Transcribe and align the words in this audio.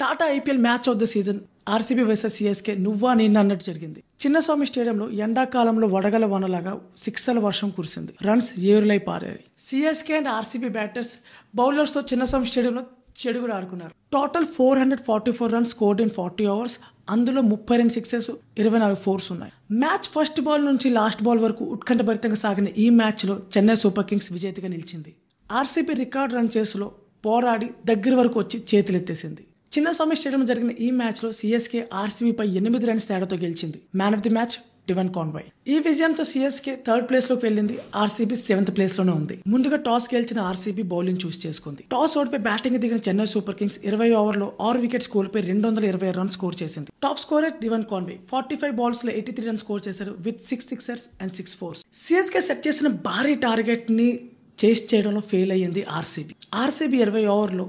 Tata 0.00 0.26
IPL 0.26 0.58
match 0.58 0.88
of 0.88 0.98
the 0.98 1.04
season 1.04 1.40
RCB 1.68 2.02
versus 2.02 2.34
CSK 2.34 2.74
నువ్వా 2.74 3.14
నిన్న 3.14 3.38
అన్నట్టు 3.38 3.64
జరిగింది. 3.64 4.02
చిన్నస్వామి 4.22 4.66
స్టేడియంలో 4.66 5.10
ఎండాకాలంలో 5.10 5.86
వడగల 5.88 6.24
వనలాగా 6.24 6.80
సిక్సల 6.96 7.38
వర్షం 7.38 7.70
కురిసింది. 7.70 8.12
రన్స్ 8.22 8.48
ఏరులై 8.58 8.98
పారాయి. 8.98 9.40
సిఎస్కే 9.58 10.16
అండ్ 10.16 10.28
ఆర్సీబీ 10.28 10.68
బ్యాటర్స్ 10.68 11.12
బౌలర్స్తో 11.54 12.00
చిన్నస్వామి 12.00 12.46
స్టేడియంలో 12.46 12.82
చెడుగుడు 13.20 13.52
ఆడుకున్నారు. 13.52 13.92
Total 14.12 14.46
four 14.46 14.78
hundred 14.78 15.02
forty 15.08 15.32
four 15.32 15.52
runs 15.52 15.70
scored 15.70 16.02
in 16.02 16.10
forty 16.10 16.44
overs 16.44 16.78
అందులో 17.10 17.42
ముప్పై 17.42 17.76
రెండు 17.76 17.92
సిక్సెస్ 17.92 18.30
ఇరవై 18.58 18.78
నాలుగు 18.78 18.96
ఫోర్స్ 18.96 19.32
ఉన్నాయి. 19.32 19.52
మ్యాచ్ 19.72 20.08
ఫస్ట్ 20.14 20.40
బాల్ 20.40 20.64
నుంచి 20.64 20.90
లాస్ట్ 20.90 21.22
బాల్ 21.22 21.38
వరకు 21.38 21.64
ఉత్కంఠభరితంగా 21.64 22.34
సాగిన 22.34 22.68
ఈ 22.78 22.90
మ్యాచ్లో 22.90 23.40
చెన్నై 23.56 23.74
సూపర్ 23.74 24.06
కింగ్స్ 24.06 24.32
విజేతగా 24.32 24.68
నిలిచింది. 24.68 25.14
ఆర్సీబీ 25.52 25.94
రికార్డ్ 25.94 26.34
రన్ 26.34 26.48
చేసులో 26.56 26.92
పోరాడి 27.26 27.70
దగ్గర 27.86 28.14
వరకు 28.14 28.38
వచ్చి 28.40 28.64
చేతులెత్తేసింది. 28.74 29.46
చిన్నస్వామి 29.74 30.14
స్టేడియం 30.18 30.44
జరిగిన 30.50 30.72
ఈ 30.84 30.86
మ్యాచ్లో 31.00 31.28
సిఎస్కే 31.38 31.80
ఆర్సీబీపై 31.98 32.46
ఎనిమిది 32.60 32.86
రన్స్ 32.88 33.04
తేడాతో 33.08 33.36
గెలిచింది. 33.42 33.78
Man 34.00 34.14
of 34.16 34.22
the 34.24 34.30
match 34.36 34.54
Devon 34.88 35.10
Conway 35.16 35.44
ఈ 35.72 35.76
విజయంతో 35.86 36.24
సిఎస్కే 36.30 36.72
థర్డ్ 36.86 37.06
ప్లేస్లోకి 37.10 37.44
వెళ్ళింది. 37.46 37.74
ఆర్సీబీ 38.02 38.36
సెవెంత్ 38.46 38.72
ప్లేస్లోనే 38.76 39.12
ఉంది. 39.20 39.36
ముందుగా 39.52 39.76
టాస్ 39.88 40.06
గెలిచిన 40.14 40.38
ఆర్సీబీ 40.50 40.84
బౌలింగ్ 40.92 41.20
చూస్ 41.24 41.38
చేసుకుంది. 41.44 41.82
టాస్ 41.94 42.14
ఓడిపై 42.20 42.40
బ్యాటింగ్ 42.48 42.78
దిగిన 42.84 42.98
చెన్నై 43.08 43.26
సూపర్ 43.34 43.56
కింగ్స్ 43.60 43.78
ఇరవై 43.90 44.08
ఓవర్లో 44.20 44.48
ఆరు 44.68 44.80
వికెట్స్ 44.86 45.10
కోల్పోయి 45.14 45.44
రెండు 45.50 45.64
వందల 45.68 45.84
ఇరవై 45.92 46.10
రన్స్ 46.18 46.34
స్కోర్ 46.38 46.56
చేసింది. 46.62 46.90
Top 47.04 47.20
scorer 47.24 47.54
Devon 47.62 47.86
Conway 47.92 48.16
forty 48.32 48.58
five 48.62 48.74
బాల్స్లో 48.80 49.12
eighty 49.18 49.34
three 49.36 49.46
runs 49.50 49.64
score 49.66 49.84
చేశారు 49.88 50.14
with 50.26 50.42
six 50.50 50.68
sixers 50.72 51.06
and 51.20 51.34
six 51.38 51.54
fours 51.60 51.82
CSK 52.02 52.42
set 52.48 52.64
చేసిన 52.68 52.90
భారీ 53.08 53.36
టార్గెట్ని 53.46 54.08
చేస్ 54.64 54.82
చేయడంలో 54.90 55.22
ఫెయిల్ 55.34 55.52
అయ్యింది 55.58 55.84
ఆర్సీబీ. 55.98 56.34
ఆర్సీబీ 56.64 56.98
ఇరవై 57.06 57.24
ఓవర్లో 57.36 57.68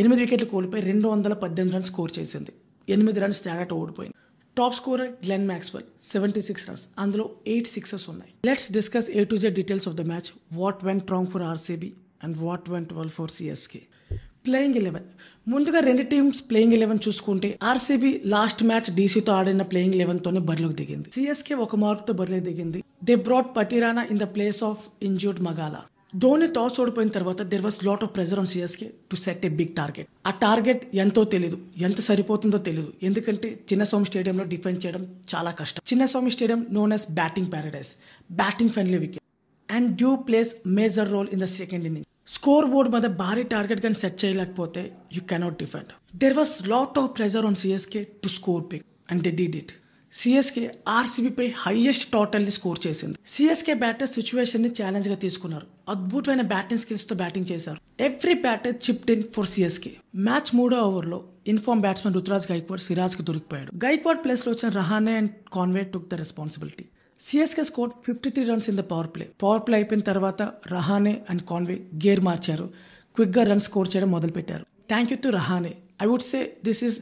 ఎనిమిది 0.00 0.20
వికెట్లు 0.22 0.46
కోల్పోయి 0.48 0.82
రెండు 0.82 1.06
వందల 1.08 1.34
పద్దెనిమిది 1.42 1.74
రన్స్ 1.76 1.88
స్కోర్ 1.90 2.10
చేసింది. 2.18 2.52
ఎనిమిది 2.88 3.20
రన్స్ 3.20 3.38
తేడాట 3.44 3.72
ఓడిపోయింది. 3.72 4.16
Top 4.56 4.74
scorer 4.74 5.12
Glenn 5.24 5.46
Maxwell 5.46 5.84
seventy 6.00 6.40
six 6.48 6.64
runs 6.68 6.84
అందులో 6.98 7.24
ఎయిట్ 7.46 7.68
సిక్సెస్ 7.68 8.04
ఉన్నాయి. 8.10 8.32
Let's 8.46 8.66
discuss 8.72 9.08
A 9.10 9.24
to 9.30 9.36
Z 9.36 9.54
details 9.54 9.88
of 9.88 9.96
the 9.96 10.04
match 10.10 10.28
what 10.52 10.84
went 10.84 11.10
wrong 11.14 11.26
for 11.26 11.42
RCB 11.42 11.90
and 12.24 12.36
what 12.36 12.70
went 12.70 12.92
well 12.98 13.14
for 13.18 13.30
CSK 13.30 13.82
playing 14.46 14.76
eleven 14.82 15.06
ముందుగా 15.48 15.78
రెండు 15.80 16.02
teams 16.02 16.40
playing 16.50 16.72
eleven 16.72 16.98
చూసుకుంటే 17.08 17.58
RCB 17.62 18.12
last 18.34 18.62
match 18.64 18.94
డీసీతో 18.94 19.32
ఆడిన 19.32 19.62
playing 19.62 19.94
eleven 19.94 20.20
తోనే 20.24 20.40
బరిలోకి 20.50 20.74
దిగింది. 20.74 21.08
CSK 21.12 21.54
ఒక 21.54 21.76
మార్పుతో 21.76 22.12
బరిలోకి 22.12 22.44
దిగింది. 22.44 22.84
They 23.04 23.14
brought 23.14 23.50
Pathirana 23.56 24.04
in 24.10 24.18
the 24.18 24.22
place 24.36 24.62
of 24.70 24.82
injured 25.02 25.40
Magala 25.40 25.82
Dhoni 26.12 26.46
toss 26.46 26.76
ఓడిపోయిన 26.80 27.10
తర్వాత 27.16 27.40
there 27.52 27.64
was 27.64 27.78
lot 27.86 28.02
of 28.04 28.12
pressure 28.16 28.38
on 28.42 28.48
CSK 28.52 28.86
to 29.10 29.16
set 29.22 29.42
a 29.46 29.50
big 29.58 29.72
target 29.80 30.08
ఆ 30.28 30.30
టార్గెట్ 30.44 30.82
ఎంతో 31.04 31.22
తెలియదు 31.34 31.56
ఎంత 31.86 32.00
సరిపోతుందో 32.00 32.58
తెలియదు 32.68 32.92
ఎందుకంటే 33.08 33.48
చిన్నస్వామి 33.70 34.06
స్టేడియంలో 34.10 34.44
డిఫెండ్ 34.52 34.80
చేయడం 34.84 35.02
చాలా 35.32 35.50
కష్టం. 35.60 35.82
Chinnaswamy 35.90 36.30
stadium 36.36 36.66
known 36.78 36.92
as 36.96 37.06
batting 37.20 37.50
paradise 37.54 37.90
batting 38.42 38.72
friendly 38.76 39.00
wicket 39.04 39.24
and 39.68 39.90
dew 39.96 40.12
plays 40.28 40.52
major 40.80 41.10
role 41.16 41.30
in 41.36 41.40
the 41.40 41.48
second 41.60 41.86
inning 41.90 42.06
score 42.36 42.66
board 42.74 42.90
మీద 42.94 43.08
భారీ 43.24 43.46
టార్గెట్ 43.54 43.82
కానీ 43.82 43.98
సెట్ 44.04 44.18
చేయలేకపోతే 44.24 44.84
you 45.16 45.22
cannot 45.32 45.58
defend 45.64 45.92
there 46.24 46.38
was 46.40 46.54
lot 46.74 46.98
of 47.02 47.10
pressure 47.18 47.46
on 47.46 47.60
CSK 47.64 48.02
to 48.24 48.30
score 48.38 48.64
big 48.72 48.86
and 49.10 49.22
they 49.22 49.32
did 49.42 49.56
it 49.56 49.72
CSK 50.12 50.62
ఆర్సీబీపై 50.88 51.46
highest 51.58 52.04
టోటల్ని 52.12 52.50
score 52.50 52.78
చేసింది. 52.86 53.16
CSK 53.26 53.74
batter 53.74 54.08
సిచ్యువేషన్ని 54.08 54.70
ఛాలెంజ్గా 54.78 55.16
తీసుకున్నారు. 55.24 55.66
అద్భుతమైన 55.88 56.42
బ్యాటింగ్ 56.52 56.80
స్కిల్స్తో 56.80 57.14
బ్యాటింగ్ 57.16 57.48
చేశారు. 57.50 57.78
Every 58.00 58.34
batter 58.46 58.74
chipped 58.84 59.10
in 59.14 59.24
for 59.34 59.46
CSK 59.46 59.92
match 60.28 60.50
మూడో 60.58 60.76
ఓవర్లో 60.88 61.18
ఇన్ఫార్మ్ 61.52 61.82
బ్యాట్స్మెన్ 61.86 62.14
రుతురాజ్ 62.18 62.46
గైక్వాడ్ 62.52 62.82
సిరాజ్కి 62.86 63.22
దొరికిపోయాడు. 63.22 63.70
గైక్వాడ్ 63.84 64.20
ప్లేస్లో 64.24 64.52
వచ్చిన 64.52 64.70
Rahane 64.80 65.14
and 65.20 65.30
Conway 65.52 65.82
took 65.94 66.08
the 66.10 66.14
responsibility 66.14 66.84
CSK 67.20 67.64
score 67.64 67.90
fifty 68.06 68.30
three 68.30 68.44
runs 68.44 68.68
in 68.70 68.78
the 68.78 68.82
power 68.92 69.08
play 69.14 69.24
power 69.42 69.62
play 69.66 69.76
అయిపోయిన 69.78 70.02
తర్వాత 70.10 70.42
రహానే 70.72 71.14
అండ్ 71.30 71.42
కాన్వే 71.50 71.76
గేర్ 72.06 72.20
మార్చారు. 72.20 72.66
క్విక్గా 73.16 73.44
రన్ 73.44 73.60
స్కోర్ 73.60 73.88
చేయడం 73.92 74.10
మొదలుపెట్టారు. 74.10 74.64
Thank 74.88 75.12
you 75.12 75.18
to 75.24 75.28
Rahane 75.28 75.72
I 76.02 76.06
would 76.06 76.22
say 76.22 76.40
this 76.64 76.84
is 76.84 76.96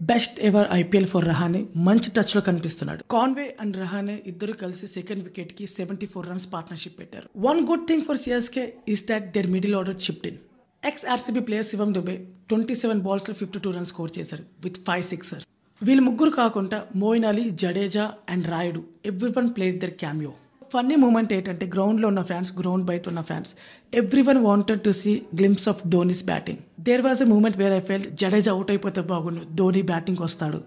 best 0.00 0.36
ever 0.42 0.66
IPL 0.74 1.08
for 1.08 1.26
Rahane 1.26 1.60
మంచి 1.84 2.08
టచ్లో 2.10 2.40
కనిపిస్తున్నాడు 2.46 3.02
Conway 3.10 3.46
and 3.62 3.76
Rahane 3.76 4.16
ఇద్దరు 4.26 4.54
కలిసి 4.60 4.86
సెకండ్ 4.94 5.22
వికెట్కి 5.24 5.66
సెవెంటీ 5.74 6.06
ఫోర్ 6.06 6.26
రన్స్ 6.28 6.48
పార్ట్నర్షిప్ 6.54 6.96
పెట్టారు 7.00 7.26
one 7.44 7.60
good 7.70 7.86
thing 7.88 8.04
for 8.08 8.20
CSK 8.22 8.64
is 8.94 9.04
that 9.08 9.26
their 9.34 9.48
middle 9.54 9.76
order 9.76 9.98
shift 10.00 10.26
in 10.26 10.38
ex 10.82 11.04
RCB 11.10 11.42
player 11.46 11.68
Shivam 11.68 11.92
Dube 11.92 12.16
twenty 12.48 12.74
seven 12.76 13.02
బాల్స్లో 13.02 13.34
fifty 13.34 13.60
two 13.64 13.70
runs 13.70 13.92
score 13.92 14.12
చేశారు 14.18 14.44
with 14.64 14.80
five 14.86 15.04
sixers 15.08 15.46
వీళ్ళు 15.80 16.02
ముగ్గురు 16.02 16.32
కాకుండా 16.36 16.80
Moeen 16.96 17.26
Ali 17.26 17.44
Jadeja 17.60 18.04
and 18.28 18.46
Rayudu 18.46 18.80
every 19.06 19.30
one 19.36 19.50
played 19.56 19.78
their 19.80 19.96
cameo 20.00 20.32
funny 20.72 20.96
moment 20.96 21.32
ఏంటంటే 21.32 21.64
గ్రౌండ్లో 21.74 22.06
ఉన్న 22.08 22.22
fans 22.24 22.50
ground 22.58 22.84
బయట 22.86 23.04
ఉన్న 23.08 23.22
fans 23.22 23.50
everyone 24.22 24.40
wanted 24.46 24.80
to 24.80 24.92
see 24.98 25.12
glimpse 25.34 25.66
of 25.68 25.82
Dhoni's 25.88 26.24
batting 26.26 26.60
there 26.86 27.02
was 27.06 27.20
a 27.24 27.28
moment 27.32 27.56
where 27.62 27.74
I 27.78 27.82
felt 27.88 28.06
Jadeja 28.20 28.50
out 28.56 28.70
అయిపోతే 28.74 29.02
బాగుండు. 29.12 29.42
Dhoni 29.58 29.82
batting 29.92 30.20
వస్తాడు 30.26 30.60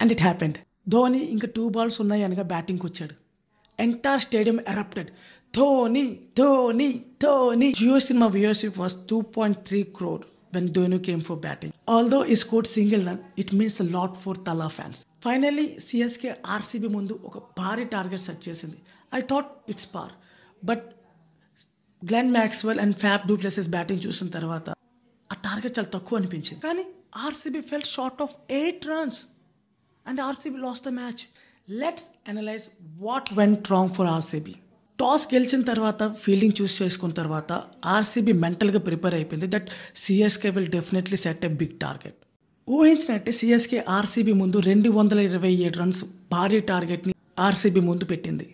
and 0.00 0.12
it 0.14 0.22
happened 0.26 0.56
Dhoni 0.94 1.20
ఇంకా 1.34 1.48
two 1.56 1.64
balls 1.76 1.98
ఉన్నాయి 2.04 2.22
అనగా 2.26 2.44
బ్యాటింగ్ 2.52 2.82
వచ్చాడు. 2.88 3.14
Entire 3.78 4.22
stadium 4.26 4.58
erupted 4.72 5.10
Dhoni 5.54 6.04
Dhoni 6.38 6.88
Dhoni. 7.24 7.68
Jio 7.80 7.98
Cinema 8.06 8.26
viewership 8.36 8.78
was 8.82 8.96
two 9.10 9.18
point 9.36 9.58
three 9.68 9.80
crore 9.98 10.22
when 10.54 10.68
Dhoni 10.76 10.98
came 11.06 11.22
for 11.28 11.38
batting 11.46 11.72
although 11.94 12.18
ఈ 12.32 12.36
score 12.42 12.68
single 12.74 13.02
run 13.08 13.20
it 13.42 13.52
means 13.60 13.78
lot 13.96 14.16
for 14.24 14.38
Thala 14.48 14.68
fans 14.76 15.00
finally 15.26 15.66
CSK 15.86 16.30
RCB 16.54 16.88
ముందు 16.96 17.14
ఒక 17.30 17.38
భారీ 17.60 17.84
target 17.94 18.24
set 18.28 18.42
చేసింది. 18.48 18.78
I 19.18 19.20
thought 19.32 19.50
it's 19.72 19.88
par 19.94 20.12
but 20.70 20.84
Glenn 22.02 22.32
Maxwell 22.38 22.80
and 22.84 22.96
Faf 23.04 23.22
du Plessis 23.30 23.68
batting 23.76 24.02
చూసిన 24.06 24.28
తర్వాత 24.38 24.73
target 25.46 25.76
చాలా 25.78 25.90
తక్కువ 25.96 26.18
అనిపించింది. 26.20 26.60
కానీ 26.66 26.84
RCB 27.26 27.62
felt 27.70 27.90
short 27.96 28.20
of 28.26 28.34
eight 28.60 28.84
runs 28.92 29.20
and 30.06 30.20
RCB 30.28 30.58
loss 30.66 30.82
the 30.88 30.92
match 31.00 31.22
let's 31.82 32.06
analyze 32.30 32.66
what 33.06 33.30
went 33.40 33.70
wrong 33.74 33.92
for 33.98 34.10
RCB 34.16 34.54
toss 34.98 35.24
గెలిచిన 35.32 35.62
తర్వాత 35.70 36.02
fielding 36.24 36.56
చూస్ 36.58 36.74
చేసుకున్న 36.80 37.14
తర్వాత 37.20 37.52
ఆర్సీబీ 37.94 38.32
మెంటల్గా 38.44 38.80
ప్రిపేర్ 38.88 39.14
అయిపోయింది 39.18 39.48
that 39.54 39.68
CSK 40.02 40.50
will 40.56 40.68
definitely 40.76 41.18
set 41.24 41.44
a 41.48 41.50
big 41.62 41.74
target 41.84 42.18
ఊహించినట్టే 42.68 43.32
CSK 43.38 43.78
RCB 43.96 44.34
ముందు 44.42 44.58
రెండు 44.68 44.90
వందల 44.98 45.20
ఇరవై 45.30 45.50
ఏడు 45.66 45.76
రన్స్ 45.80 46.02
భారీ 46.34 46.60
టార్గెట్ని 46.70 47.14
ఆర్సీబీ 47.46 47.80
ముందు 47.88 48.04
పెట్టింది. 48.12 48.46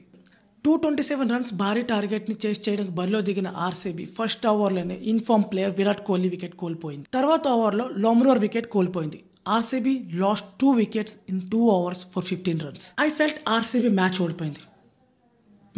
టూ 0.64 0.72
ట్వంటీ 0.82 1.02
సెవెన్ 1.08 1.30
రన్స్ 1.32 1.50
భారీ 1.60 1.82
టార్గెట్ని 1.90 2.34
చేసి 2.42 2.60
చేయడానికి 2.64 2.92
బరిలో 2.98 3.20
దిగిన 3.28 3.48
ఆర్సీబీ 3.66 4.04
ఫస్ట్ 4.16 4.44
ఓవర్లోనే 4.50 4.96
in form 5.12 5.44
player 5.52 5.74
Virat 5.78 6.02
Kohli 6.08 6.28
wicket 6.34 6.56
కోల్పోయింది. 6.62 7.06
తర్వాత 7.16 7.44
ఓవర్లో 7.58 7.86
లోమ్రోర్ 8.04 8.40
వికెట్ 8.44 8.68
కోల్పోయింది. 8.74 9.18
RCB 9.56 9.94
lost 10.22 10.48
two 10.62 10.70
wickets 10.80 11.16
in 11.32 11.40
two 11.52 11.60
overs 11.76 12.02
for 12.14 12.26
fifteen 12.30 12.60
runs. 12.66 12.84
I 13.06 13.08
felt 13.20 13.40
RCB 13.56 13.92
match 14.00 14.18
ఓడిపోయింది. 14.24 14.62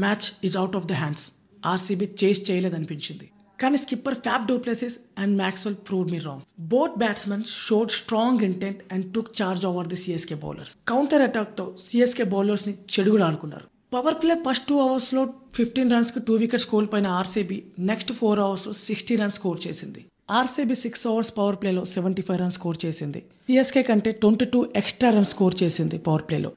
Match 0.04 0.26
is 0.48 0.56
out 0.62 0.76
of 0.80 0.88
the 0.92 0.98
hands. 1.02 1.26
RCB 1.72 2.08
chase 2.22 2.42
చేయలేదనిపించింది. 2.50 3.26
కానీ 3.58 3.78
skipper 3.84 4.16
Faf 4.26 4.46
du Plessis 4.50 4.96
and 5.22 5.34
Maxwell 5.42 5.76
prove 5.88 6.06
me 6.12 6.18
wrong. 6.28 6.42
Both 6.74 6.96
batsmen 7.02 7.44
showed 7.64 7.92
strong 8.00 8.42
intent 8.50 8.80
and 8.94 9.06
took 9.14 9.30
charge 9.40 9.66
over 9.70 9.90
the 9.92 10.00
CSK 10.04 10.38
bowlers. 10.46 10.72
Counter 10.92 11.24
అటాక్తో 11.28 11.66
CSK 11.86 12.26
బౌలర్స్ని 12.34 12.74
చెడుగులు 12.94 13.24
ఆడుకున్నారు 13.28 13.66
power 13.94 14.14
play 14.14 14.34
first 14.44 14.66
two 14.68 14.76
అవర్స్లో 14.80 15.22
fifteen 15.54 15.90
రన్స్కి 15.92 16.20
two 16.20 16.34
wickets 16.34 16.66
కోల్పోయిన 16.66 17.06
RCB 17.06 17.62
next 17.78 18.12
four 18.12 18.40
అవర్స్లో 18.40 18.72
sixty 18.72 19.16
runs 19.16 19.34
score 19.34 19.58
చేసింది. 19.66 20.04
RCB 20.30 20.74
six 20.74 21.06
overs 21.06 21.32
power 21.38 21.56
ప్లేలో 21.56 21.84
seventy 21.84 22.22
five 22.22 22.38
runs 22.40 22.56
score 22.56 22.78
చేసింది. 22.84 23.20
సిఎస్కే 23.48 23.82
కంటే 23.82 24.12
twenty 24.12 24.44
two 24.44 24.60
extra 24.76 25.10
runs 25.10 25.30
score 25.30 25.56
చేసింది 25.62 25.98
పవర్ 25.98 26.22
ప్లేలో. 26.22 26.52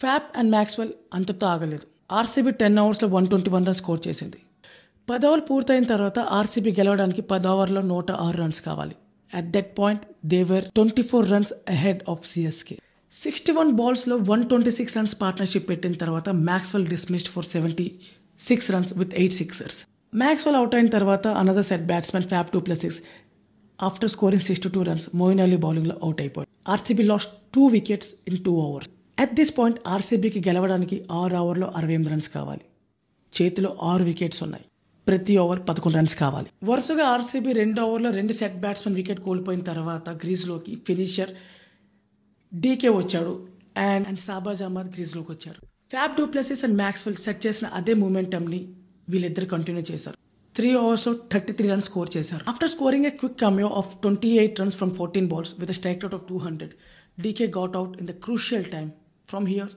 ఫ్యాప్ 0.00 0.38
అండ్ 0.38 0.50
మ్యాక్స్వెల్ 0.50 0.92
అంతతో 1.14 1.46
ఆగలేదు. 1.46 1.86
ఆర్సీబీ 2.12 2.50
టెన్ 2.50 2.78
అవర్స్లో 2.78 3.08
one 3.08 3.26
twenty 3.26 3.50
one 3.50 3.66
runs 3.66 3.80
score 3.80 4.02
చేసింది. 4.08 4.40
పది 5.10 5.26
ఓవర్లు 5.26 5.46
పూర్తయిన 5.50 5.84
తర్వాత 5.84 6.18
ఆర్సీబీ 6.18 6.72
గెలవడానికి 6.72 7.22
పది 7.22 7.48
ఓవర్లో 7.48 7.82
నూట 7.92 8.10
ఆరు 8.10 8.36
రన్స్ 8.36 8.60
కావాలి. 8.60 8.96
At 9.34 9.50
that 9.54 9.78
point 9.78 10.02
they were 10.26 10.64
twenty 10.64 11.02
four 11.02 11.30
runs 11.30 11.52
ahead 11.68 12.02
of 12.08 12.26
CSK 12.26 12.76
sixty 13.12 13.52
one 13.52 13.70
బాల్స్లో 13.72 14.16
one 14.30 14.42
twenty 14.48 14.70
six 14.70 14.96
runs 14.96 15.14
partnership 15.20 15.68
పెట్టిన 15.68 15.92
తర్వాత 15.92 16.28
Maxwell 16.48 16.86
dismissed 16.86 17.28
for 17.28 17.44
seventy 17.44 17.86
six 18.40 18.70
runs 18.70 18.92
with 18.98 19.14
eight 19.14 19.32
sixers 19.32 19.78
Maxwell 20.14 20.56
out 20.56 20.74
అయిన 20.74 20.88
తర్వాత 20.88 21.26
another 21.40 21.66
set 21.70 21.82
batsmen 21.82 22.24
Faf 22.24 22.50
two 22.52 22.60
plus 22.60 22.80
six 22.80 23.00
after 23.78 24.10
scoring 24.10 24.42
sixty 24.42 24.68
two 24.68 24.82
runs 24.82 25.06
Moeen 25.14 25.40
Ali 25.40 25.56
బౌలింగ్లో 25.56 25.96
out 26.02 26.20
అయిపోయాడు. 26.20 26.50
RCB 26.70 27.02
lost 27.02 27.32
two 27.54 27.66
wickets 27.66 28.14
in 28.28 28.38
two 28.44 28.52
overs 28.66 28.88
at 29.18 29.34
this 29.34 29.58
point 29.58 29.78
ఆర్సీబీకి 29.86 30.40
గెలవడానికి 30.48 30.96
ఆరు 31.10 31.36
ఓవర్లో 31.36 31.72
అరవై 31.76 31.92
ఎనిమిది 31.92 32.10
runs 32.12 32.28
కావాలి. 32.28 32.64
చేతిలో 33.32 33.78
ఆరు 33.82 34.04
వికెట్స్ 34.04 34.42
ఉన్నాయి. 34.42 34.64
ప్రతి 35.06 35.36
ఓవర్ 35.36 35.60
పదకొండు 35.68 35.96
రన్స్ 35.96 36.16
కావాలి. 36.16 36.48
వరుసగా 36.64 37.04
ఆర్సీబీ 37.04 37.52
రెండు 37.52 37.80
ఓవర్లో 37.80 38.10
రెండు 38.10 38.32
సెట్ 38.32 38.58
బ్యాట్స్మెన్ 38.64 38.96
వికెట్ 38.96 39.20
కోల్పోయిన 39.20 39.60
తర్వాత 39.60 40.08
గ్రీజ్లోకి 40.24 40.74
ఫినిషర్ 40.86 41.32
డీకే 42.54 42.88
వచ్చాడు 42.88 43.48
అండ్ 43.76 44.08
అండ్ 44.08 44.18
సాబాజ్ 44.18 44.62
అహ్మద్ 44.62 44.90
క్రీజ్లోకి 44.92 45.32
వచ్చారు. 45.32 45.60
Faf 45.90 46.16
du Plessis 46.16 46.64
and 46.64 46.76
Maxwell 46.76 47.16
set 47.16 47.46
చేసిన 47.46 47.66
అదే 47.66 47.94
మూమెంటమ్ని 47.94 48.74
వీళ్ళిద్దరు 49.08 49.44
కంటిన్యూ 49.44 49.82
చేశారు. 49.90 50.16
త్రీ 50.56 50.74
ఓవర్స్లో 50.74 51.14
థర్టీ 51.32 51.52
త్రీ 51.52 51.68
రన్స్ 51.68 51.86
స్కోర్ 51.86 52.10
చేశారు. 52.16 52.44
After 52.48 52.70
scoring 52.70 53.06
a 53.06 53.10
quick 53.10 53.40
cameo 53.40 53.68
of 53.68 54.00
twenty 54.00 54.28
eight 54.28 54.60
runs 54.60 54.76
from 54.76 54.94
fourteen 54.94 55.28
balls 55.28 55.52
with 55.58 55.72
strike 55.72 56.04
out 56.04 56.14
of 56.14 56.28
two 56.28 56.36
hundred 56.36 56.72
DK 57.20 57.46
got 57.46 57.76
out 57.76 57.98
in 57.98 58.08
the 58.08 58.10
crucial 58.10 58.64
time 58.64 58.90
from 59.28 59.46
here 59.46 59.68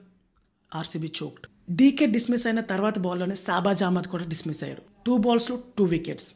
RCB 0.74 1.12
choked 1.22 1.46
DK 1.70 2.06
dismiss 2.06 2.46
అయిన 2.46 2.60
తర్వాత 2.60 2.98
బాల్లోనే 2.98 3.34
సాబాజ్ 3.34 3.82
అహ్మద్ 3.82 4.08
కూడా 4.08 4.24
dismiss 4.24 4.62
అయ్యాడు. 4.62 4.82
Two 5.06 5.18
బాల్స్లో 5.18 5.62
two 5.78 5.84
wickets 5.84 6.34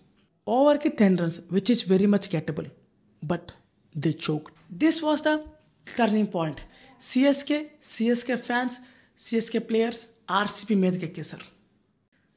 ఓవర్కి 0.48 0.88
ten 0.88 1.18
runs 1.18 1.40
which 1.52 1.70
is 1.70 1.90
very 1.90 2.06
much 2.06 2.34
gettable 2.34 2.66
but 3.24 3.48
they 3.98 4.10
choke 4.30 4.48
this 4.72 5.04
was 5.04 5.22
the 5.22 5.28
turning 5.86 6.32
point 6.34 6.60
CSK 7.02 7.58
CSK 7.82 8.36
fans 8.36 8.76
CSK 9.18 9.58
players 9.58 10.06
RCB 10.30 10.74
మీదకి 10.74 11.04
ఎక్కేశారు 11.04 11.46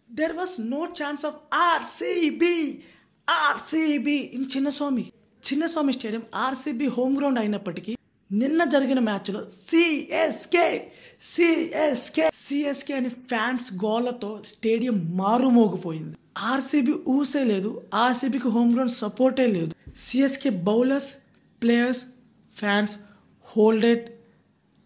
there 0.09 0.35
was 0.35 0.55
no 0.59 0.81
chance 1.01 1.25
of 1.25 1.35
RCB 1.53 2.81
RCB 3.29 4.17
in 4.37 4.45
Chinnaswamy 4.55 5.11
Chinnaswamy 5.43 5.93
stadium 5.93 6.23
RCB 6.35 6.87
home 6.87 7.17
ground 7.17 7.39
అయినప్పటికీ 7.39 7.93
నిన్న 8.31 8.63
జరిగిన 8.63 8.99
మ్యాచ్లో 8.99 9.39
CSK 9.69 10.91
CSK 11.21 12.29
CSK 12.35 12.93
అని 12.93 13.09
fans 13.09 13.73
గోలతో 13.73 14.43
stadium 14.45 15.17
మారుమోగిపోయింది. 15.17 16.17
RCB 16.37 16.93
ఊసే 17.07 17.43
లేదు 17.43 17.81
ఆర్సీబీకి 17.93 18.47
హోమ్ 18.47 18.73
గ్రౌండ్ 18.73 18.91
సపోర్టే 18.91 19.45
లేదు. 19.45 19.71
CSK 19.97 20.49
bowlers 20.49 21.13
players 21.61 22.05
fans 22.53 22.93
holded 23.39 24.13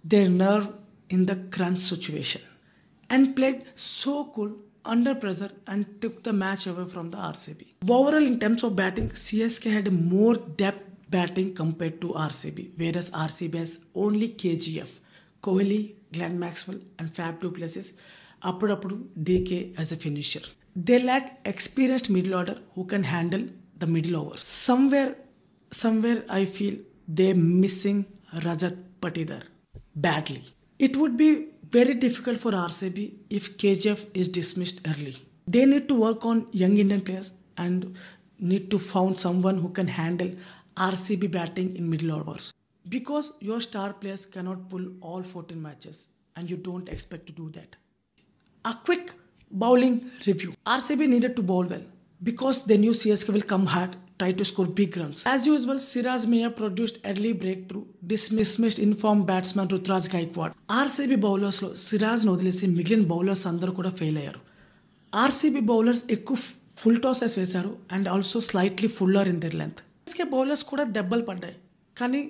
their 0.03 0.29
nerve 0.29 0.69
in 1.09 1.25
the 1.25 1.35
crunch 1.35 1.79
situation 1.79 2.41
and 3.09 3.35
played 3.35 3.63
so 3.75 4.31
cool 4.35 4.51
under 4.85 5.15
pressure 5.15 5.51
and 5.67 6.01
took 6.01 6.23
the 6.23 6.33
match 6.33 6.67
away 6.67 6.85
from 6.85 7.11
the 7.11 7.17
RCB. 7.17 7.73
Overall, 7.89 8.25
in 8.25 8.39
terms 8.39 8.63
of 8.63 8.75
batting, 8.75 9.09
CSK 9.09 9.71
had 9.71 9.93
more 9.93 10.35
depth 10.35 10.83
batting 11.09 11.53
compared 11.53 12.01
to 12.01 12.07
RCB, 12.09 12.71
whereas 12.77 13.11
RCB 13.11 13.55
has 13.55 13.79
only 13.95 14.29
KGF, 14.29 14.99
Kohli, 15.41 15.93
Glenn 16.11 16.39
Maxwell, 16.39 16.79
and 16.99 17.13
Fab 17.13 17.39
Duplessis, 17.39 17.93
upper 18.41 18.67
DK 18.67 19.77
as 19.79 19.91
a 19.91 19.95
finisher. 19.97 20.41
They 20.75 21.01
lack 21.01 21.39
experienced 21.45 22.09
middle 22.09 22.35
order 22.35 22.57
who 22.73 22.85
can 22.85 23.03
handle 23.03 23.47
the 23.77 23.87
middle 23.87 24.17
overs. 24.17 24.41
Somewhere, 24.41 25.15
somewhere 25.71 26.23
I 26.29 26.45
feel 26.45 26.75
they're 27.07 27.35
missing 27.35 28.05
Rajat 28.41 28.75
Patidar 29.01 29.43
badly. 29.95 30.43
It 30.79 30.95
would 30.97 31.17
be 31.17 31.47
very 31.69 31.93
difficult 31.93 32.39
for 32.39 32.51
RCB 32.51 33.13
if 33.29 33.57
KGF 33.57 34.07
is 34.13 34.27
dismissed 34.29 34.81
early. 34.87 35.15
They 35.47 35.65
need 35.65 35.87
to 35.89 35.95
work 35.95 36.25
on 36.25 36.47
young 36.51 36.77
Indian 36.77 37.01
players 37.01 37.31
and 37.57 37.95
need 38.39 38.69
to 38.71 38.79
find 38.79 39.17
someone 39.17 39.57
who 39.57 39.69
can 39.69 39.87
handle 39.87 40.31
RCB 40.75 41.31
batting 41.31 41.75
in 41.75 41.89
middle 41.89 42.11
overs. 42.11 42.53
Because 42.89 43.33
your 43.39 43.61
star 43.61 43.93
players 43.93 44.25
cannot 44.25 44.69
pull 44.69 44.85
all 45.01 45.23
14 45.23 45.61
matches 45.61 46.09
and 46.35 46.49
you 46.49 46.57
don't 46.57 46.89
expect 46.89 47.27
to 47.27 47.33
do 47.33 47.49
that. 47.51 47.75
A 48.65 48.73
quick 48.73 49.13
bowling 49.51 50.09
review. 50.25 50.53
RCB 50.65 51.07
needed 51.07 51.35
to 51.35 51.43
bowl 51.43 51.63
well 51.63 51.83
because 52.21 52.65
they 52.65 52.77
knew 52.77 52.91
CSK 52.91 53.31
will 53.33 53.41
come 53.41 53.65
hard, 53.67 53.95
try 54.23 54.31
to 54.33 54.45
score 54.45 54.67
big 54.71 54.95
runs. 54.95 55.25
As 55.27 55.45
usual, 55.47 55.77
Siraj 55.81 56.25
Mia 56.25 56.49
produced 56.51 56.97
early 57.05 57.33
breakthrough, 57.35 57.83
dismissed 58.05 58.79
informed 58.79 59.25
batsman 59.27 59.67
Rutraj 59.73 60.05
Gaikwad. 60.13 60.51
RCB 60.79 61.17
బౌలర్స్లో 61.25 61.69
సిరాజ్ను 61.85 62.31
వదిలేసి 62.35 62.65
మిగిలిన 62.75 63.05
bowlers 63.11 63.45
అందరూ 63.51 63.71
కూడా 63.79 63.91
fail 63.99 64.17
అయ్యారు 64.21 64.41
RCB 65.13 65.61
bowlers 65.71 66.03
ఎక్కువ 66.15 66.37
full 66.81 66.99
tosses 67.05 67.35
వేశారు 67.39 67.71
and 67.95 68.07
also 68.13 68.37
slightly 68.49 68.89
fuller 68.97 69.29
in 69.33 69.41
the 69.43 69.57
length 69.61 69.81
CSK 70.07 70.25
bowlers 70.33 70.63
కూడా 70.71 70.83
దెబ్బలు 70.97 71.25
పడ్డాయి 71.29 71.57
కానీ 71.97 72.21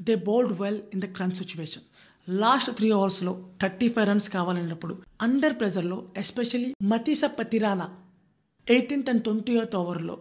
they 0.00 0.16
bowled 0.28 0.54
well 0.62 0.80
in 0.94 1.02
the 1.04 1.08
crunch 1.16 1.38
situation 1.42 1.84
last 2.28 2.70
three 2.78 2.88
అవర్స్లో 2.98 3.32
థర్టీ 3.62 3.88
ఫైవ్ 3.94 4.06
రన్స్ 4.10 4.28
కావాలన్నప్పుడు 4.36 4.94
under 5.26 5.56
ప్రెజర్లో 5.62 5.98
especially 6.22 6.70
Matheesha 6.92 7.24
Pathirana 7.38 7.88
eighteenth 8.66 9.10
and 9.12 9.22
twenty 9.26 9.54
eighth 9.60 9.74
ఓవర్లో 9.80 10.14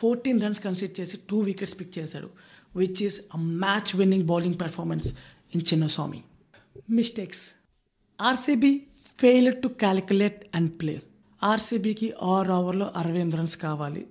fourteen 0.00 0.40
runs 0.40 0.60
కన్సిడ్ 0.60 0.94
చేసి 1.00 1.16
two 1.30 1.38
wickets 1.40 1.76
pick 1.80 1.92
చేశాడు 1.98 2.28
which 2.76 3.02
is 3.02 3.18
a 3.34 3.40
match 3.62 3.90
winning 3.96 4.26
bowling 4.26 4.58
performance 4.60 5.08
in 5.54 5.64
Chinnaswamy 5.70 6.20
mistakes 6.90 7.42
RCB 8.18 8.72
fail 9.18 9.50
to 9.62 9.68
calculate 9.80 10.38
and 10.54 10.70
play 10.80 10.94
ఆర్సీబీకి 11.42 12.08
ఆరు 12.32 12.52
ఓవర్లో 12.52 12.86
అరవై 12.96 13.18
ఎనిమిది 13.18 13.36
runs 13.36 13.56
కావాలి 13.56 14.02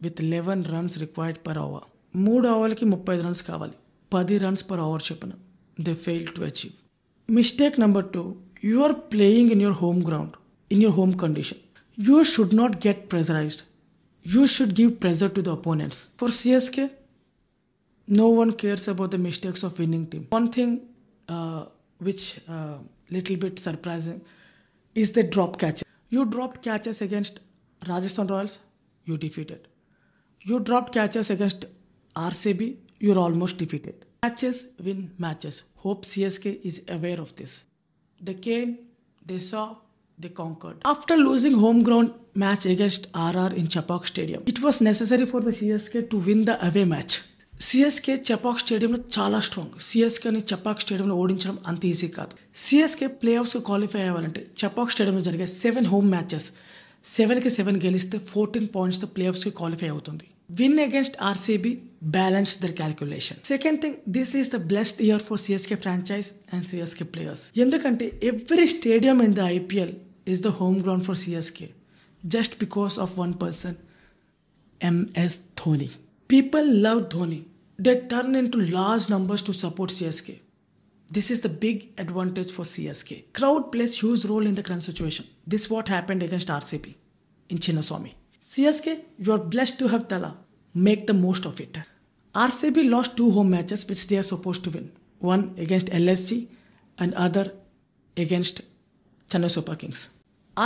with 0.00 0.20
eleven 0.24 0.64
runs 0.64 0.98
required 0.98 1.38
per 1.46 1.58
over 1.58 1.86
మూడు 2.16 2.48
ఓవర్లకి 2.48 2.84
ముప్పై 2.84 3.14
ఐదు 3.14 3.22
రన్స్ 3.22 3.42
కావాలి 3.42 3.76
పది 4.12 4.38
రన్స్ 4.38 4.64
పర్ 4.70 4.80
ఓవర్ 4.80 5.02
చెప్పిన. 5.12 5.32
They 5.78 5.94
fail 6.04 6.26
to 6.36 6.42
achieve 6.42 6.74
mistake 7.28 7.80
number 7.80 8.06
two 8.08 8.22
you 8.64 8.78
are 8.82 8.96
playing 9.12 9.52
in 9.52 9.62
your 9.62 9.78
home 9.78 10.00
ground 10.06 10.34
in 10.70 10.82
your 10.82 10.96
home 10.96 11.14
condition 11.18 11.60
you 11.98 12.16
should 12.24 12.54
not 12.54 12.86
get 12.86 13.12
pressurized 13.12 13.62
you 14.34 14.46
should 14.46 14.74
give 14.74 15.00
pressure 15.00 15.28
to 15.30 15.42
the 15.42 15.52
opponents. 15.52 16.10
For 16.18 16.28
CSK, 16.28 16.90
no 18.08 18.28
one 18.28 18.52
cares 18.52 18.86
about 18.88 19.10
the 19.10 19.18
mistakes 19.18 19.62
of 19.62 19.78
winning 19.78 20.06
team. 20.06 20.26
One 20.28 20.50
thing 20.50 20.82
uh, 21.28 21.64
which 21.98 22.40
uh, 22.48 22.78
little 23.10 23.36
bit 23.36 23.58
surprising 23.58 24.20
is 24.94 25.12
the 25.12 25.22
drop 25.22 25.58
catches. 25.58 25.84
You 26.10 26.26
dropped 26.26 26.62
catches 26.62 27.00
against 27.00 27.40
Rajasthan 27.86 28.26
Royals, 28.26 28.58
you 29.04 29.16
defeated. 29.16 29.66
You 30.42 30.60
dropped 30.60 30.92
catches 30.92 31.30
against 31.30 31.64
RCB, 32.14 32.76
you're 32.98 33.18
almost 33.18 33.56
defeated. 33.58 34.04
Matches 34.22 34.66
win 34.82 35.10
matches. 35.18 35.64
Hope 35.76 36.04
CSK 36.04 36.60
is 36.64 36.82
aware 36.88 37.20
of 37.20 37.34
this. 37.36 37.64
They 38.20 38.34
came, 38.34 38.78
they 39.24 39.38
saw, 39.38 39.76
they 40.22 40.30
conquered. 40.42 40.78
After 40.84 41.16
losing 41.16 41.56
home 41.64 41.80
ground 41.88 42.08
match 42.34 42.64
against 42.74 43.02
rr 43.32 43.50
in 43.60 43.66
chapak 43.74 44.02
stadium 44.12 44.42
it 44.52 44.60
was 44.66 44.76
necessary 44.90 45.26
for 45.32 45.40
the 45.40 45.52
csk 45.58 45.94
to 46.12 46.16
win 46.28 46.40
the 46.50 46.56
away 46.68 46.86
match. 46.94 47.14
CSK 47.66 48.14
Chepauk 48.28 48.60
స్టేడియంలో 48.62 48.98
చాలా 49.14 49.38
strong 49.46 49.72
సిఎస్కేని 49.86 50.40
Chepauk 50.50 50.82
స్టేడియంలో 50.84 51.14
ఓడించడం 51.22 51.56
అంత 51.70 51.82
easy 51.88 52.08
కాదు. 52.18 52.34
CSK 52.64 53.06
play 53.20 53.32
offs 53.40 53.56
qualify 53.68 54.02
అవ్వాలంటే 54.10 54.42
చపాక్ 54.60 54.92
స్టేడియంలో 54.94 55.22
జరిగే 55.28 55.46
seven 55.62 55.88
home 55.92 56.08
matches 56.14 56.46
సెవెన్కి 57.16 57.50
సెవెన్ 57.58 57.78
గెలిస్తే 57.86 58.18
ఫోర్టీన్ 58.30 58.68
పాయింట్స్తో 58.76 59.08
ప్లే 59.16 59.26
ఆఫ్స్కి 59.32 59.52
క్వాలిఫై 59.60 59.88
అవుతుంది. 59.94 60.24
Win 60.60 60.78
against 60.86 61.16
RCB 61.30 61.72
balance 62.16 62.52
the 62.62 62.76
calculation 62.80 63.40
second 63.52 63.80
thing 63.84 63.98
this 64.16 64.32
is 64.42 64.50
the 64.54 64.60
blessed 64.72 65.00
year 65.08 65.24
for 65.28 65.40
CSK 65.46 65.78
franchise 65.84 66.28
and 66.54 66.66
CSK 66.70 67.06
players 67.14 67.44
ఎందుకంటే 67.64 68.06
every 68.30 68.66
stadium 68.76 69.20
in 69.26 69.36
the 69.40 69.50
IPL 69.58 69.94
is 70.28 70.42
the 70.42 70.50
home 70.50 70.80
ground 70.82 71.04
for 71.06 71.12
CSK 71.12 71.72
just 72.26 72.58
because 72.58 72.98
of 72.98 73.16
one 73.16 73.34
person, 73.34 73.78
MS 74.82 75.40
Dhoni. 75.56 75.90
People 76.26 76.66
love 76.66 77.08
Dhoni. 77.08 77.44
They 77.78 78.00
turn 78.00 78.34
into 78.34 78.58
large 78.58 79.08
numbers 79.08 79.42
to 79.42 79.54
support 79.54 79.90
CSK. 79.90 80.38
This 81.10 81.30
is 81.30 81.40
the 81.40 81.48
big 81.48 81.88
advantage 81.96 82.50
for 82.50 82.64
CSK. 82.64 83.32
Crowd 83.32 83.72
plays 83.72 83.98
huge 84.00 84.24
role 84.26 84.46
in 84.46 84.54
the 84.54 84.62
current 84.62 84.82
situation. 84.82 85.26
This 85.46 85.70
what 85.70 85.88
happened 85.88 86.22
against 86.22 86.48
RCB 86.48 86.94
in 87.48 87.58
Chinnaswamy. 87.58 88.14
CSK, 88.42 89.00
you 89.18 89.32
are 89.32 89.38
blessed 89.38 89.78
to 89.78 89.88
have 89.88 90.08
Tala. 90.08 90.36
Make 90.74 91.06
the 91.06 91.14
most 91.14 91.46
of 91.46 91.60
it. 91.60 91.78
RCB 92.34 92.90
lost 92.90 93.16
two 93.16 93.30
home 93.30 93.50
matches 93.50 93.88
which 93.88 94.06
they 94.08 94.18
are 94.18 94.22
supposed 94.22 94.64
to 94.64 94.70
win. 94.70 94.92
One 95.18 95.54
against 95.56 95.86
LSG 95.86 96.48
and 96.98 97.14
other 97.14 97.52
against 98.16 98.60
Chennai 99.30 99.50
Super 99.50 99.76
Kings. 99.76 100.08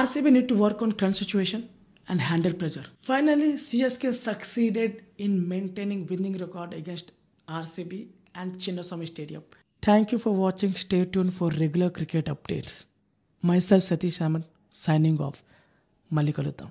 RCB 0.00 0.32
need 0.32 0.48
to 0.48 0.54
work 0.54 0.80
on 0.80 0.92
current 0.92 1.16
situation 1.16 1.68
and 2.08 2.20
handle 2.20 2.54
pressure. 2.54 2.84
Finally, 3.00 3.52
CSK 3.54 4.14
succeeded 4.14 5.02
in 5.18 5.46
maintaining 5.46 6.06
winning 6.06 6.38
record 6.38 6.72
against 6.72 7.12
RCB 7.46 8.06
and 8.34 8.56
Chinnaswamy 8.56 9.06
Stadium. 9.06 9.42
Thank 9.82 10.12
you 10.12 10.18
for 10.18 10.32
watching. 10.32 10.72
Stay 10.72 11.04
tuned 11.04 11.34
for 11.34 11.50
regular 11.50 11.90
cricket 11.90 12.24
updates. 12.26 12.84
Myself 13.42 13.82
Satish 13.82 14.14
Saman 14.14 14.44
signing 14.70 15.20
off. 15.20 15.42
Malikalutam. 16.10 16.70